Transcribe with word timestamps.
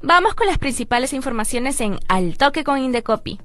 Vamos 0.00 0.34
con 0.34 0.46
las 0.46 0.58
principales 0.58 1.12
informaciones 1.12 1.80
en 1.80 1.98
Al 2.08 2.38
Toque 2.38 2.62
con 2.62 2.78
Indecopi. 2.78 3.40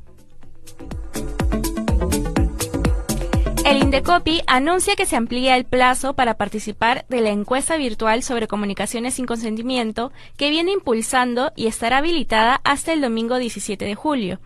El 3.65 3.81
Indecopi 3.81 4.41
anuncia 4.45 4.95
que 4.95 5.07
se 5.07 5.15
amplía 5.15 5.57
el 5.57 5.65
plazo 5.65 6.13
para 6.13 6.35
participar 6.35 7.05
de 7.09 7.21
la 7.21 7.29
encuesta 7.29 7.75
virtual 7.75 8.21
sobre 8.21 8.47
comunicaciones 8.47 9.15
sin 9.15 9.25
consentimiento 9.25 10.11
que 10.37 10.51
viene 10.51 10.71
impulsando 10.73 11.51
y 11.55 11.65
estará 11.65 11.97
habilitada 11.97 12.61
hasta 12.63 12.93
el 12.93 13.01
domingo 13.01 13.39
17 13.39 13.83
de 13.83 13.95
julio. 13.95 14.39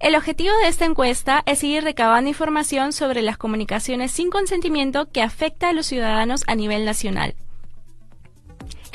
El 0.00 0.16
objetivo 0.16 0.54
de 0.62 0.68
esta 0.68 0.84
encuesta 0.84 1.42
es 1.46 1.60
seguir 1.60 1.82
recabando 1.82 2.28
información 2.28 2.92
sobre 2.92 3.22
las 3.22 3.38
comunicaciones 3.38 4.12
sin 4.12 4.28
consentimiento 4.28 5.10
que 5.10 5.22
afecta 5.22 5.70
a 5.70 5.72
los 5.72 5.86
ciudadanos 5.86 6.44
a 6.46 6.54
nivel 6.54 6.84
nacional. 6.84 7.34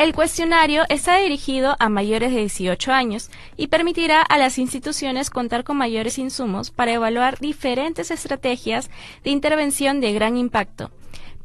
El 0.04 0.14
cuestionario 0.14 0.84
está 0.90 1.16
dirigido 1.16 1.78
a 1.80 1.88
mayores 1.88 2.34
de 2.34 2.42
18 2.42 2.92
años 2.92 3.32
y 3.56 3.68
permitirá 3.68 4.22
a 4.22 4.38
las 4.38 4.58
instituciones 4.58 5.30
contar 5.30 5.64
con 5.64 5.78
mayores 5.78 6.18
insumos 6.18 6.72
para 6.72 6.92
evaluar 6.92 7.40
diferentes 7.40 8.12
estrategias 8.12 8.90
de 9.24 9.30
intervención 9.30 10.02
de 10.02 10.12
gran 10.12 10.36
impacto, 10.36 10.92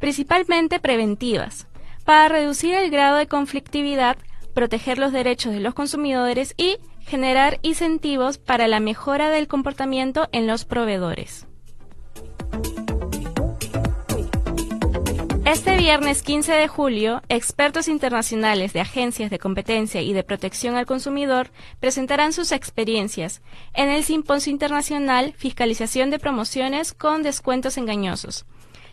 principalmente 0.00 0.80
preventivas, 0.80 1.68
para 2.04 2.28
reducir 2.28 2.74
el 2.74 2.90
grado 2.90 3.18
de 3.18 3.28
conflictividad, 3.28 4.16
proteger 4.54 4.98
los 4.98 5.12
derechos 5.12 5.52
de 5.52 5.60
los 5.60 5.74
consumidores 5.74 6.54
y 6.56 6.78
generar 7.06 7.60
incentivos 7.62 8.38
para 8.38 8.66
la 8.66 8.80
mejora 8.80 9.30
del 9.30 9.46
comportamiento 9.46 10.28
en 10.32 10.48
los 10.48 10.64
proveedores. 10.64 11.47
Este 15.48 15.78
viernes 15.78 16.22
15 16.22 16.52
de 16.52 16.68
julio, 16.68 17.22
expertos 17.30 17.88
internacionales 17.88 18.74
de 18.74 18.82
agencias 18.82 19.30
de 19.30 19.38
competencia 19.38 20.02
y 20.02 20.12
de 20.12 20.22
protección 20.22 20.76
al 20.76 20.84
consumidor 20.84 21.48
presentarán 21.80 22.34
sus 22.34 22.52
experiencias 22.52 23.40
en 23.72 23.88
el 23.88 24.04
Simposio 24.04 24.52
Internacional 24.52 25.32
Fiscalización 25.38 26.10
de 26.10 26.18
Promociones 26.18 26.92
con 26.92 27.22
Descuentos 27.22 27.78
Engañosos. 27.78 28.44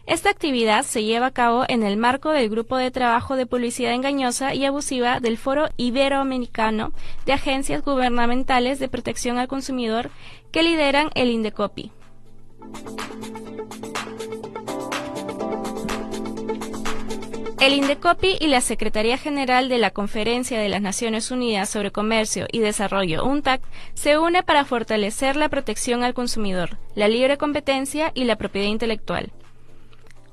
Esta 0.06 0.30
actividad 0.30 0.86
se 0.86 1.04
lleva 1.04 1.26
a 1.26 1.32
cabo 1.32 1.66
en 1.68 1.84
el 1.84 1.98
marco 1.98 2.30
del 2.30 2.50
Grupo 2.50 2.78
de 2.78 2.90
Trabajo 2.90 3.36
de 3.36 3.46
Publicidad 3.46 3.92
Engañosa 3.92 4.54
y 4.54 4.64
Abusiva 4.64 5.20
del 5.20 5.38
Foro 5.38 5.68
Iberoamericano 5.76 6.94
de 7.26 7.34
Agencias 7.34 7.84
Gubernamentales 7.84 8.80
de 8.80 8.88
Protección 8.88 9.40
al 9.40 9.50
Consumidor 9.50 10.10
que 10.54 10.64
lideran 10.64 11.10
el 11.16 11.32
Indecopi. 11.32 11.92
El 17.66 17.74
Indecopi 17.74 18.38
y 18.40 18.46
la 18.46 18.62
Secretaría 18.62 19.18
General 19.18 19.70
de 19.70 19.80
la 19.80 19.90
Conferencia 19.90 20.60
de 20.60 20.70
las 20.70 20.84
Naciones 20.84 21.32
Unidas 21.32 21.68
sobre 21.68 21.90
Comercio 21.90 22.46
y 22.52 22.60
Desarrollo, 22.60 23.26
UNTAC, 23.26 23.60
se 23.96 24.20
une 24.20 24.44
para 24.44 24.66
fortalecer 24.66 25.36
la 25.36 25.50
protección 25.50 26.04
al 26.04 26.14
consumidor, 26.14 26.78
la 26.94 27.08
libre 27.08 27.40
competencia 27.40 28.12
y 28.14 28.26
la 28.26 28.36
propiedad 28.36 28.68
intelectual. 28.68 29.32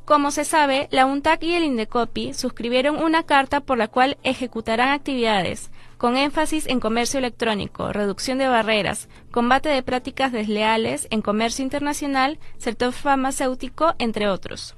Como 0.04 0.30
se 0.30 0.44
sabe, 0.44 0.88
la 0.90 1.06
UNTAC 1.06 1.42
y 1.44 1.54
el 1.54 1.64
Indecopi 1.64 2.34
suscribieron 2.34 3.02
una 3.02 3.22
carta 3.22 3.60
por 3.60 3.78
la 3.78 3.88
cual 3.88 4.18
ejecutarán 4.24 4.90
actividades 4.90 5.70
con 5.96 6.18
énfasis 6.18 6.66
en 6.66 6.80
comercio 6.80 7.16
electrónico, 7.16 7.94
reducción 7.94 8.36
de 8.36 8.48
barreras, 8.48 9.08
combate 9.30 9.70
de 9.70 9.82
prácticas 9.82 10.32
desleales 10.32 11.08
en 11.10 11.22
comercio 11.22 11.62
internacional, 11.62 12.38
sector 12.58 12.92
farmacéutico, 12.92 13.94
entre 13.98 14.28
otros. 14.28 14.74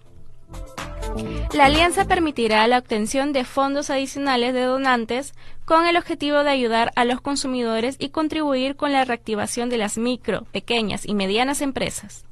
La 1.52 1.66
alianza 1.66 2.04
permitirá 2.06 2.66
la 2.66 2.78
obtención 2.78 3.32
de 3.32 3.44
fondos 3.44 3.90
adicionales 3.90 4.54
de 4.54 4.62
donantes 4.62 5.34
con 5.64 5.86
el 5.86 5.96
objetivo 5.96 6.42
de 6.42 6.50
ayudar 6.50 6.90
a 6.96 7.04
los 7.04 7.20
consumidores 7.20 7.96
y 7.98 8.08
contribuir 8.08 8.74
con 8.74 8.92
la 8.92 9.04
reactivación 9.04 9.68
de 9.70 9.78
las 9.78 9.96
micro, 9.96 10.44
pequeñas 10.52 11.06
y 11.06 11.14
medianas 11.14 11.60
empresas. 11.60 12.24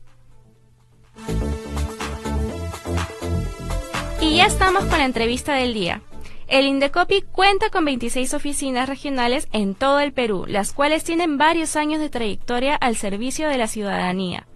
Y 4.20 4.36
ya 4.36 4.46
estamos 4.46 4.84
con 4.84 4.98
la 4.98 5.04
entrevista 5.04 5.54
del 5.54 5.74
día. 5.74 6.02
El 6.48 6.66
Indecopi 6.66 7.22
cuenta 7.22 7.70
con 7.70 7.84
26 7.84 8.34
oficinas 8.34 8.88
regionales 8.88 9.48
en 9.52 9.74
todo 9.74 10.00
el 10.00 10.12
Perú, 10.12 10.44
las 10.46 10.72
cuales 10.72 11.02
tienen 11.02 11.38
varios 11.38 11.76
años 11.76 12.00
de 12.00 12.10
trayectoria 12.10 12.74
al 12.74 12.96
servicio 12.96 13.48
de 13.48 13.56
la 13.56 13.68
ciudadanía. 13.68 14.46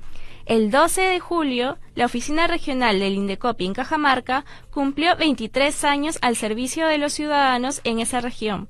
El 0.46 0.70
12 0.70 1.00
de 1.00 1.18
julio, 1.18 1.76
la 1.96 2.04
Oficina 2.04 2.46
Regional 2.46 3.00
del 3.00 3.14
Indecopi 3.14 3.66
en 3.66 3.74
Cajamarca 3.74 4.44
cumplió 4.70 5.16
23 5.16 5.82
años 5.82 6.18
al 6.22 6.36
servicio 6.36 6.86
de 6.86 6.98
los 6.98 7.14
ciudadanos 7.14 7.80
en 7.82 7.98
esa 7.98 8.20
región. 8.20 8.68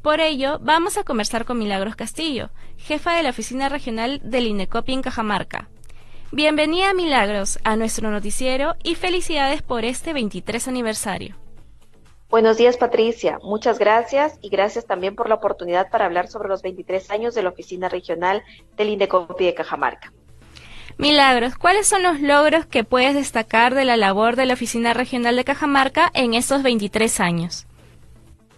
Por 0.00 0.20
ello, 0.20 0.58
vamos 0.62 0.96
a 0.96 1.04
conversar 1.04 1.44
con 1.44 1.58
Milagros 1.58 1.94
Castillo, 1.94 2.48
jefa 2.78 3.12
de 3.12 3.22
la 3.22 3.30
Oficina 3.30 3.68
Regional 3.68 4.22
del 4.24 4.46
Indecopi 4.46 4.94
en 4.94 5.02
Cajamarca. 5.02 5.68
Bienvenida 6.32 6.94
Milagros 6.94 7.58
a 7.64 7.76
nuestro 7.76 8.10
noticiero 8.10 8.76
y 8.82 8.94
felicidades 8.94 9.60
por 9.60 9.84
este 9.84 10.14
23 10.14 10.68
aniversario. 10.68 11.36
Buenos 12.30 12.56
días 12.56 12.78
Patricia, 12.78 13.38
muchas 13.42 13.78
gracias 13.78 14.38
y 14.40 14.48
gracias 14.48 14.86
también 14.86 15.16
por 15.16 15.28
la 15.28 15.34
oportunidad 15.34 15.90
para 15.90 16.06
hablar 16.06 16.28
sobre 16.28 16.48
los 16.48 16.62
23 16.62 17.10
años 17.10 17.34
de 17.34 17.42
la 17.42 17.50
Oficina 17.50 17.90
Regional 17.90 18.42
del 18.78 18.88
Indecopi 18.88 19.44
de 19.44 19.52
Cajamarca. 19.52 20.14
Milagros, 20.98 21.56
¿cuáles 21.56 21.86
son 21.86 22.02
los 22.02 22.20
logros 22.20 22.66
que 22.66 22.84
puedes 22.84 23.14
destacar 23.14 23.74
de 23.74 23.84
la 23.84 23.96
labor 23.96 24.36
de 24.36 24.46
la 24.46 24.54
Oficina 24.54 24.92
Regional 24.92 25.36
de 25.36 25.44
Cajamarca 25.44 26.10
en 26.14 26.34
estos 26.34 26.62
23 26.62 27.20
años? 27.20 27.66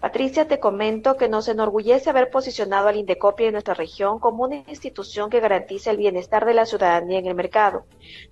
Patricia, 0.02 0.48
te 0.48 0.58
comento 0.58 1.16
que 1.16 1.28
nos 1.28 1.46
enorgullece 1.46 2.10
haber 2.10 2.28
posicionado 2.28 2.88
al 2.88 2.96
Indecopi 2.96 3.44
en 3.44 3.52
nuestra 3.52 3.74
región 3.74 4.18
como 4.18 4.42
una 4.42 4.56
institución 4.66 5.30
que 5.30 5.38
garantiza 5.38 5.92
el 5.92 5.96
bienestar 5.96 6.44
de 6.44 6.54
la 6.54 6.66
ciudadanía 6.66 7.20
en 7.20 7.26
el 7.26 7.36
mercado, 7.36 7.84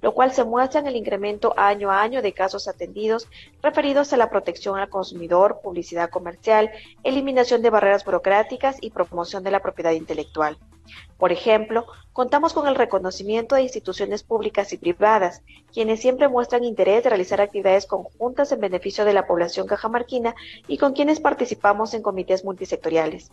lo 0.02 0.12
cual 0.12 0.32
se 0.32 0.42
muestra 0.42 0.80
en 0.80 0.88
el 0.88 0.96
incremento 0.96 1.54
año 1.56 1.92
a 1.92 2.02
año 2.02 2.22
de 2.22 2.32
casos 2.32 2.66
atendidos 2.66 3.28
referidos 3.62 4.12
a 4.12 4.16
la 4.16 4.30
protección 4.30 4.80
al 4.80 4.88
consumidor, 4.88 5.60
publicidad 5.62 6.10
comercial, 6.10 6.72
eliminación 7.04 7.62
de 7.62 7.70
barreras 7.70 8.04
burocráticas 8.04 8.78
y 8.80 8.90
promoción 8.90 9.44
de 9.44 9.52
la 9.52 9.60
propiedad 9.60 9.92
intelectual. 9.92 10.58
Por 11.20 11.32
ejemplo, 11.32 11.86
contamos 12.14 12.54
con 12.54 12.66
el 12.66 12.74
reconocimiento 12.74 13.54
de 13.54 13.62
instituciones 13.62 14.22
públicas 14.22 14.72
y 14.72 14.78
privadas, 14.78 15.42
quienes 15.72 16.00
siempre 16.00 16.28
muestran 16.28 16.64
interés 16.64 17.04
de 17.04 17.10
realizar 17.10 17.40
actividades 17.40 17.84
conjuntas 17.84 18.52
en 18.52 18.60
beneficio 18.60 19.04
de 19.04 19.12
la 19.12 19.26
población 19.26 19.66
cajamarquina 19.66 20.34
y 20.66 20.78
con 20.78 20.94
quienes 20.94 21.20
participamos 21.20 21.92
en 21.92 22.02
comités 22.02 22.42
multisectoriales. 22.42 23.30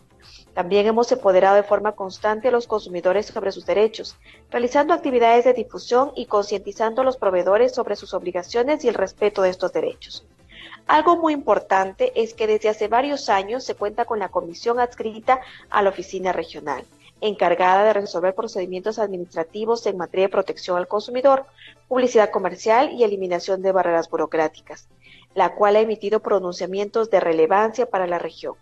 También 0.52 0.86
hemos 0.86 1.10
empoderado 1.10 1.56
de 1.56 1.62
forma 1.62 1.92
constante 1.92 2.48
a 2.48 2.50
los 2.50 2.66
consumidores 2.66 3.26
sobre 3.26 3.52
sus 3.52 3.64
derechos, 3.64 4.16
realizando 4.50 4.92
actividades 4.92 5.46
de 5.46 5.54
difusión 5.54 6.12
y 6.14 6.26
concientizando 6.26 7.00
a 7.00 7.04
los 7.04 7.16
proveedores 7.16 7.74
sobre 7.74 7.96
sus 7.96 8.12
obligaciones 8.12 8.84
y 8.84 8.88
el 8.88 8.94
respeto 8.94 9.40
de 9.40 9.48
estos 9.48 9.72
derechos. 9.72 10.26
Algo 10.86 11.16
muy 11.16 11.32
importante 11.32 12.12
es 12.14 12.34
que 12.34 12.46
desde 12.46 12.68
hace 12.68 12.88
varios 12.88 13.28
años 13.28 13.64
se 13.64 13.74
cuenta 13.74 14.04
con 14.04 14.18
la 14.18 14.28
comisión 14.28 14.78
adscrita 14.78 15.40
a 15.70 15.82
la 15.82 15.90
oficina 15.90 16.32
regional 16.32 16.84
encargada 17.20 17.84
de 17.84 17.92
resolver 17.92 18.34
procedimientos 18.34 18.98
administrativos 18.98 19.86
en 19.86 19.96
materia 19.96 20.26
de 20.26 20.32
protección 20.32 20.76
al 20.76 20.88
consumidor, 20.88 21.46
publicidad 21.88 22.30
comercial 22.30 22.92
y 22.92 23.04
eliminación 23.04 23.62
de 23.62 23.72
barreras 23.72 24.08
burocráticas, 24.08 24.88
la 25.34 25.54
cual 25.54 25.76
ha 25.76 25.80
emitido 25.80 26.20
pronunciamientos 26.20 27.10
de 27.10 27.20
relevancia 27.20 27.86
para 27.86 28.06
la 28.06 28.18
región. 28.18 28.54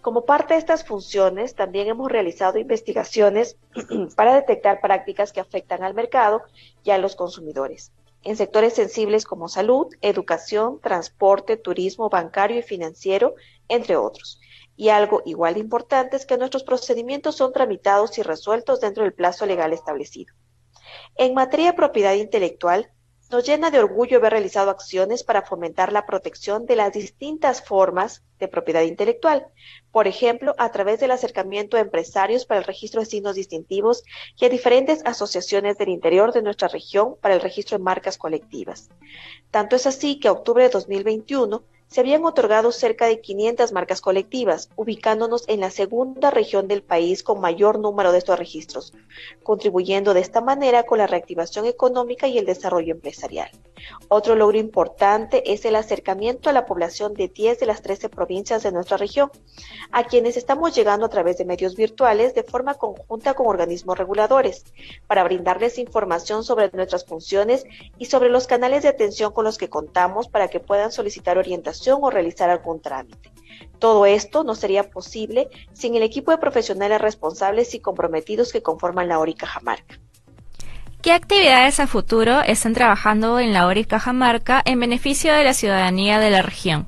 Como 0.00 0.24
parte 0.24 0.54
de 0.54 0.60
estas 0.60 0.84
funciones, 0.84 1.54
también 1.54 1.88
hemos 1.88 2.10
realizado 2.10 2.58
investigaciones 2.58 3.56
para 4.16 4.34
detectar 4.34 4.80
prácticas 4.80 5.32
que 5.32 5.40
afectan 5.40 5.82
al 5.82 5.94
mercado 5.94 6.42
y 6.84 6.90
a 6.90 6.98
los 6.98 7.16
consumidores 7.16 7.92
en 8.22 8.36
sectores 8.36 8.74
sensibles 8.74 9.24
como 9.24 9.48
salud, 9.48 9.88
educación, 10.00 10.80
transporte, 10.80 11.56
turismo, 11.56 12.10
bancario 12.10 12.58
y 12.58 12.62
financiero, 12.62 13.34
entre 13.68 13.96
otros 13.96 14.40
y 14.80 14.88
algo 14.88 15.20
igual 15.26 15.52
de 15.52 15.60
importante 15.60 16.16
es 16.16 16.24
que 16.24 16.38
nuestros 16.38 16.64
procedimientos 16.64 17.36
son 17.36 17.52
tramitados 17.52 18.16
y 18.16 18.22
resueltos 18.22 18.80
dentro 18.80 19.04
del 19.04 19.12
plazo 19.12 19.44
legal 19.44 19.74
establecido. 19.74 20.34
En 21.16 21.34
materia 21.34 21.66
de 21.66 21.76
propiedad 21.76 22.14
intelectual, 22.14 22.90
Nos 23.30 23.46
llena 23.46 23.70
de 23.70 23.78
orgullo 23.78 24.18
haber 24.18 24.32
realizado 24.32 24.70
acciones 24.70 25.22
para 25.22 25.42
fomentar 25.42 25.92
la 25.92 26.04
protección 26.04 26.66
de 26.66 26.74
las 26.74 26.92
distintas 26.92 27.62
formas 27.62 28.24
de 28.40 28.48
propiedad 28.48 28.82
intelectual, 28.82 29.46
por 29.92 30.08
ejemplo, 30.08 30.56
a 30.58 30.72
través 30.72 30.98
del 30.98 31.12
acercamiento 31.12 31.76
a 31.76 31.80
empresarios 31.80 32.44
para 32.44 32.58
el 32.58 32.66
registro 32.66 32.98
de 32.98 33.06
signos 33.06 33.36
distintivos 33.36 34.02
y 34.36 34.46
a 34.46 34.48
diferentes 34.48 35.00
asociaciones 35.04 35.78
del 35.78 35.90
interior 35.90 36.32
de 36.32 36.42
nuestra 36.42 36.66
región 36.66 37.14
para 37.20 37.34
el 37.34 37.40
registro 37.40 37.78
de 37.78 37.84
marcas 37.84 38.18
colectivas. 38.18 38.90
Tanto 39.52 39.76
es 39.76 39.86
así 39.86 40.18
que 40.18 40.26
a 40.26 40.32
octubre 40.32 40.64
de 40.64 40.70
2021 40.70 41.62
se 41.90 42.00
habían 42.00 42.24
otorgado 42.24 42.70
cerca 42.70 43.06
de 43.06 43.20
500 43.20 43.72
marcas 43.72 44.00
colectivas, 44.00 44.70
ubicándonos 44.76 45.44
en 45.48 45.58
la 45.58 45.70
segunda 45.70 46.30
región 46.30 46.68
del 46.68 46.84
país 46.84 47.24
con 47.24 47.40
mayor 47.40 47.80
número 47.80 48.12
de 48.12 48.18
estos 48.18 48.38
registros, 48.38 48.92
contribuyendo 49.42 50.14
de 50.14 50.20
esta 50.20 50.40
manera 50.40 50.84
con 50.84 50.98
la 50.98 51.08
reactivación 51.08 51.66
económica 51.66 52.28
y 52.28 52.38
el 52.38 52.46
desarrollo 52.46 52.92
empresarial. 52.94 53.50
Otro 54.08 54.34
logro 54.34 54.58
importante 54.58 55.52
es 55.52 55.64
el 55.64 55.76
acercamiento 55.76 56.50
a 56.50 56.52
la 56.52 56.66
población 56.66 57.14
de 57.14 57.28
10 57.28 57.60
de 57.60 57.66
las 57.66 57.82
13 57.82 58.08
provincias 58.08 58.62
de 58.62 58.72
nuestra 58.72 58.96
región, 58.96 59.30
a 59.92 60.04
quienes 60.04 60.36
estamos 60.36 60.74
llegando 60.74 61.06
a 61.06 61.10
través 61.10 61.38
de 61.38 61.44
medios 61.44 61.76
virtuales 61.76 62.34
de 62.34 62.42
forma 62.42 62.74
conjunta 62.74 63.34
con 63.34 63.46
organismos 63.46 63.98
reguladores, 63.98 64.64
para 65.06 65.24
brindarles 65.24 65.78
información 65.78 66.44
sobre 66.44 66.70
nuestras 66.72 67.04
funciones 67.04 67.64
y 67.98 68.06
sobre 68.06 68.30
los 68.30 68.46
canales 68.46 68.82
de 68.82 68.88
atención 68.88 69.32
con 69.32 69.44
los 69.44 69.58
que 69.58 69.70
contamos 69.70 70.28
para 70.28 70.48
que 70.48 70.60
puedan 70.60 70.92
solicitar 70.92 71.38
orientación 71.38 72.00
o 72.02 72.10
realizar 72.10 72.50
algún 72.50 72.80
trámite. 72.80 73.32
Todo 73.78 74.06
esto 74.06 74.44
no 74.44 74.54
sería 74.54 74.90
posible 74.90 75.48
sin 75.72 75.94
el 75.94 76.02
equipo 76.02 76.30
de 76.30 76.38
profesionales 76.38 77.00
responsables 77.00 77.74
y 77.74 77.80
comprometidos 77.80 78.52
que 78.52 78.62
conforman 78.62 79.08
la 79.08 79.18
ORI 79.18 79.34
Cajamarca. 79.34 79.98
¿Qué 81.02 81.12
actividades 81.12 81.80
a 81.80 81.86
futuro 81.86 82.42
están 82.42 82.74
trabajando 82.74 83.40
en 83.40 83.54
la 83.54 83.66
ORI 83.66 83.86
Cajamarca 83.86 84.60
en 84.62 84.80
beneficio 84.80 85.32
de 85.32 85.44
la 85.44 85.54
ciudadanía 85.54 86.18
de 86.18 86.30
la 86.30 86.42
región? 86.42 86.86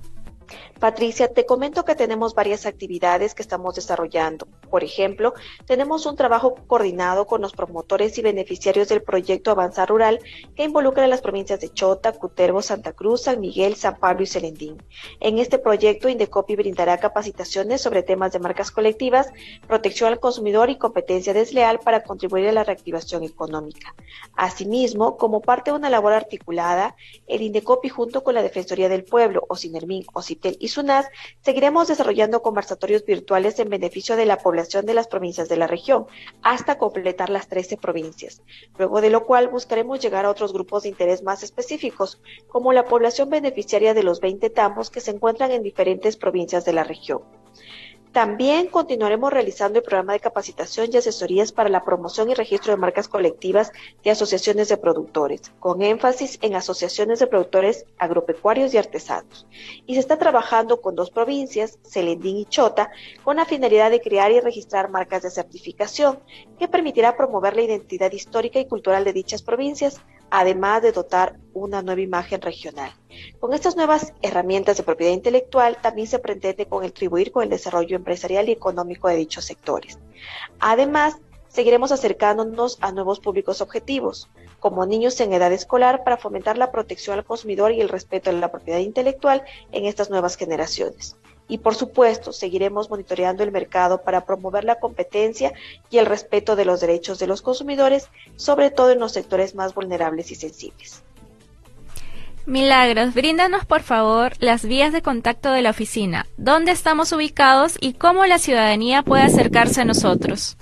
Patricia, 0.83 1.29
te 1.29 1.47
comento 1.47 1.85
que 1.85 1.95
tenemos 1.95 2.35
varias 2.35 2.67
actividades 2.67 3.37
que 3.37 3.43
estamos 3.43 3.77
desarrollando. 3.77 4.49
Por 4.69 4.83
ejemplo, 4.83 5.33
tenemos 5.65 6.07
un 6.07 6.17
trabajo 6.17 6.57
coordinado 6.67 7.25
con 7.29 7.41
los 7.41 7.53
promotores 7.53 8.19
y 8.19 8.23
beneficiarios 8.23 8.89
del 8.89 9.01
proyecto 9.01 9.53
Avanzar 9.53 9.89
Rural 9.89 10.19
que 10.57 10.65
involucra 10.65 11.05
a 11.05 11.07
las 11.07 11.21
provincias 11.21 11.61
de 11.61 11.73
Chota, 11.73 12.11
Cutervo, 12.11 12.63
Santa 12.63 12.95
Cruz, 12.95 13.23
San 13.23 13.39
Miguel, 13.39 13.77
San 13.77 14.01
Pablo 14.01 14.25
y 14.25 14.27
Selendín. 14.27 14.83
En 15.21 15.39
este 15.39 15.61
proyecto, 15.61 16.09
Indecopi 16.09 16.57
brindará 16.57 16.99
capacitaciones 16.99 17.81
sobre 17.81 18.03
temas 18.03 18.33
de 18.33 18.41
marcas 18.41 18.73
colectivas, 18.73 19.29
protección 19.69 20.13
al 20.13 20.19
consumidor 20.19 20.69
y 20.69 20.79
competencia 20.79 21.33
desleal 21.33 21.79
para 21.79 22.03
contribuir 22.03 22.49
a 22.49 22.53
la 22.53 22.65
reactivación 22.65 23.23
económica. 23.23 23.95
Asimismo, 24.35 25.17
como 25.17 25.43
parte 25.43 25.71
de 25.71 25.77
una 25.77 25.91
labor 25.91 26.13
articulada, 26.13 26.97
el 27.29 27.43
Indecopi 27.43 27.89
junto 27.89 28.25
con 28.25 28.35
la 28.35 28.43
Defensoría 28.43 28.89
del 28.89 29.05
Pueblo, 29.05 29.45
OSINERMIN, 29.49 30.07
OCITEL 30.13 30.57
y 30.59 30.72
SUNAS, 30.73 31.07
seguiremos 31.41 31.89
desarrollando 31.89 32.43
conversatorios 32.43 33.05
virtuales 33.05 33.59
en 33.59 33.69
beneficio 33.69 34.17
de 34.17 34.27
la 34.27 34.39
población 34.39 34.87
de 34.87 34.95
las 34.95 35.07
provincias 35.07 35.49
de 35.49 35.57
la 35.57 35.67
región, 35.67 36.07
hasta 36.43 36.79
completar 36.79 37.31
las 37.31 37.49
13 37.49 37.77
provincias, 37.77 38.43
luego 38.79 39.01
de 39.01 39.11
lo 39.11 39.25
cual 39.25 39.49
buscaremos 39.49 40.01
llegar 40.01 40.25
a 40.25 40.31
otros 40.31 40.53
grupos 40.53 40.83
de 40.83 40.89
interés 40.89 41.23
más 41.23 41.43
específicos, 41.43 42.21
como 42.49 42.73
la 42.73 42.85
población 42.85 43.31
beneficiaria 43.31 43.95
de 43.95 44.03
los 44.03 44.21
20 44.21 44.51
tambos 44.51 44.91
que 44.91 45.01
se 45.01 45.13
encuentran 45.13 45.51
en 45.51 45.63
diferentes 45.63 46.17
provincias 46.17 46.65
de 46.65 46.73
la 46.73 46.85
región. 46.85 47.23
También 48.13 48.67
continuaremos 48.67 49.33
realizando 49.33 49.79
el 49.79 49.85
programa 49.85 50.13
de 50.13 50.21
capacitación 50.21 50.91
y 50.93 50.99
asesorías 50.99 51.51
para 51.51 51.71
la 51.71 51.83
promoción 51.83 52.29
y 52.29 52.35
registro 52.35 52.71
de 52.71 52.77
marcas 52.77 53.09
colectivas 53.09 53.73
de 54.05 54.11
asociaciones 54.11 54.69
de 54.69 54.77
productores, 54.77 55.41
con 55.59 55.81
énfasis 55.81 56.39
en 56.43 56.55
asociaciones 56.55 57.21
de 57.21 57.27
productores 57.27 57.87
agropecuarios 57.97 58.75
y 58.75 58.77
artesanos. 58.77 59.47
Y 59.87 59.95
se 59.95 60.01
está 60.01 60.19
trabajando 60.19 60.83
con 60.83 60.95
dos 60.95 61.11
provincias, 61.11 61.79
Celendín 61.85 62.37
y 62.37 62.45
Chota, 62.45 62.91
con 63.25 63.37
la 63.37 63.47
finalidad 63.47 63.91
de 63.91 64.03
crear 64.03 64.31
y 64.31 64.41
registrar 64.41 64.91
marcas 64.91 65.23
de 65.23 65.31
certificación 65.31 66.19
que 66.59 66.69
permitirá 66.69 67.17
promover 67.17 67.57
la 67.57 67.63
identidad 67.63 68.13
histórica 68.13 68.61
y 68.61 68.67
cultural 68.67 69.05
de 69.05 69.15
dichas 69.15 69.41
provincias, 69.41 70.03
además 70.31 70.83
de 70.83 70.93
dotar 70.93 71.39
una 71.55 71.83
nueva 71.83 72.01
imagen 72.01 72.41
regional. 72.41 72.93
Con 73.41 73.53
estas 73.53 73.77
nuevas 73.77 74.13
herramientas 74.23 74.77
de 74.77 74.83
propiedad 74.83 75.13
intelectual 75.13 75.77
también 75.81 76.07
se 76.07 76.19
pretende 76.19 76.67
contribuir 76.67 77.33
con 77.33 77.43
el 77.43 77.51
desarrollo 77.51 77.97
empresarial 77.97 78.49
y 78.49 78.53
económico 78.53 79.09
de 79.09 79.17
dichos 79.17 79.45
sectores. 79.45 79.99
Además, 80.61 81.17
seguiremos 81.49 81.93
acercándonos 81.93 82.79
a 82.81 82.93
nuevos 82.93 83.21
públicos 83.21 83.61
objetivos, 83.61 84.29
como 84.59 84.87
niños 84.87 85.21
en 85.21 85.33
edad 85.33 85.53
escolar, 85.53 86.03
para 86.05 86.17
fomentar 86.17 86.57
la 86.57 86.73
protección 86.73 87.19
al 87.19 87.25
consumidor 87.25 87.73
y 87.73 87.81
el 87.81 87.89
respeto 87.89 88.31
a 88.31 88.33
la 88.33 88.51
propiedad 88.51 88.79
intelectual 88.79 89.43
en 89.71 89.85
estas 89.85 90.09
nuevas 90.09 90.37
generaciones. 90.37 91.17
Y 91.49 91.59
por 91.59 91.75
supuesto, 91.75 92.33
seguiremos 92.33 92.89
monitoreando 92.89 93.43
el 93.43 93.53
mercado 93.53 94.03
para 94.03 94.25
promover 94.25 94.65
la 94.65 94.81
competencia 94.81 95.53
y 95.91 95.99
el 95.99 96.07
respeto 96.07 96.57
de 96.57 96.65
los 96.65 96.81
derechos 96.81 97.19
de 97.19 97.27
los 97.27 97.43
consumidores, 97.43 98.09
sobre 98.37 98.71
todo 98.71 98.91
en 98.91 99.01
los 99.01 99.13
sectores 99.13 99.55
más 99.55 99.75
vulnerables 99.75 100.31
y 100.31 100.37
sensibles. 100.37 101.03
Milagros, 102.47 103.15
bríndanos 103.15 103.65
por 103.65 103.83
favor 103.83 104.33
las 104.41 104.65
vías 104.65 104.93
de 104.93 105.01
contacto 105.01 105.53
de 105.53 105.63
la 105.63 105.71
oficina, 105.71 106.27
dónde 106.37 106.73
estamos 106.73 107.13
ubicados 107.13 107.77
y 107.81 107.93
cómo 107.93 108.27
la 108.27 108.39
ciudadanía 108.39 109.05
puede 109.05 109.23
acercarse 109.23 109.83
a 109.83 109.85
nosotros. 109.85 110.57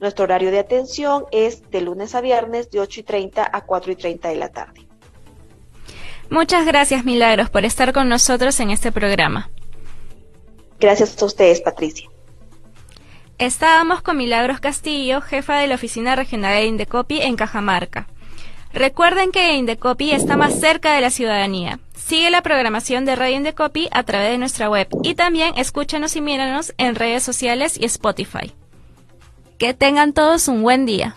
Nuestro 0.01 0.25
horario 0.25 0.51
de 0.51 0.59
atención 0.59 1.25
es 1.31 1.69
de 1.71 1.81
lunes 1.81 2.15
a 2.15 2.21
viernes 2.21 2.71
de 2.71 2.81
8 2.81 3.01
y 3.01 3.03
30 3.03 3.51
a 3.53 3.61
4 3.63 3.93
y 3.93 3.97
30 3.97 4.29
de 4.29 4.37
la 4.37 4.49
tarde. 4.51 4.87
Muchas 6.29 6.67
gracias 6.67 7.05
Milagros 7.05 7.51
por 7.51 7.65
estar 7.65 7.93
con 7.93 8.09
nosotros 8.09 8.61
en 8.61 8.71
este 8.71 8.93
programa. 8.93 9.51
Gracias 10.79 11.21
a 11.21 11.25
ustedes, 11.25 11.61
Patricia. 11.61 12.10
Estábamos 13.41 14.03
con 14.03 14.19
Milagros 14.19 14.61
Castillo, 14.61 15.23
jefa 15.23 15.56
de 15.56 15.67
la 15.67 15.77
Oficina 15.77 16.15
Regional 16.15 16.53
de 16.53 16.67
Indecopi 16.67 17.23
en 17.23 17.37
Cajamarca. 17.37 18.06
Recuerden 18.75 19.32
que 19.32 19.55
Indecopi 19.55 20.11
está 20.11 20.37
más 20.37 20.61
cerca 20.61 20.93
de 20.93 21.01
la 21.01 21.09
ciudadanía. 21.09 21.81
Sigue 21.94 22.29
la 22.29 22.43
programación 22.43 23.06
de 23.06 23.17
Radio 23.17 23.39
Indecopi 23.39 23.89
a 23.93 24.03
través 24.03 24.32
de 24.32 24.37
nuestra 24.37 24.69
web 24.69 24.89
y 25.03 25.15
también 25.15 25.55
escúchanos 25.56 26.17
y 26.17 26.20
míranos 26.20 26.75
en 26.77 26.94
redes 26.94 27.23
sociales 27.23 27.79
y 27.81 27.87
Spotify. 27.87 28.53
Que 29.56 29.73
tengan 29.73 30.13
todos 30.13 30.47
un 30.47 30.63
buen 30.63 30.85
día. 30.85 31.17